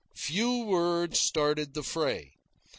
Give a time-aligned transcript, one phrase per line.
[0.15, 2.33] Few words started the fray.